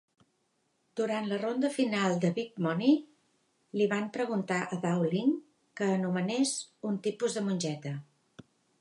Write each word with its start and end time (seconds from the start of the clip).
Durant 0.99 1.27
la 1.31 1.37
ronda 1.41 1.69
final 1.75 2.15
de 2.23 2.31
"Big 2.39 2.57
Money", 2.67 2.97
li 3.81 3.89
van 3.93 4.09
preguntar 4.17 4.59
a 4.79 4.83
Dowling 4.89 5.39
que 5.81 5.95
anomenés 6.01 6.59
"un 6.93 7.01
tipus 7.09 7.41
de 7.41 7.49
mongeta". 7.51 7.99